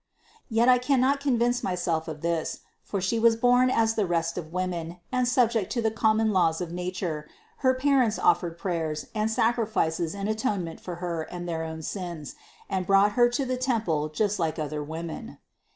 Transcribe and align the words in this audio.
691. 0.51 0.57
"Yet 0.67 0.73
I 0.73 0.79
cannot 0.79 1.19
convince 1.19 1.63
myself 1.63 2.07
of 2.07 2.21
this; 2.21 2.61
for 2.81 2.99
She 2.99 3.19
was 3.19 3.35
born 3.35 3.69
as 3.69 3.93
the 3.93 4.07
rest 4.07 4.35
of 4.35 4.51
women, 4.51 4.97
and 5.11 5.27
subject 5.27 5.71
to 5.73 5.81
the 5.83 5.91
com 5.91 6.17
mon 6.17 6.31
laws 6.33 6.59
of 6.59 6.71
nature, 6.71 7.27
her 7.57 7.75
parents 7.75 8.17
offered 8.17 8.57
prayers 8.57 9.05
and 9.13 9.29
sacrifices 9.29 10.15
in 10.15 10.27
atonement 10.27 10.79
for 10.79 10.95
Her 10.95 11.21
and 11.31 11.47
their 11.47 11.63
own 11.63 11.83
sins, 11.83 12.33
and 12.67 12.87
brought 12.87 13.11
Her 13.11 13.29
to 13.29 13.45
the 13.45 13.57
temple 13.57 14.09
just 14.09 14.39
like 14.39 14.57
other 14.57 14.83
women. 14.83 15.37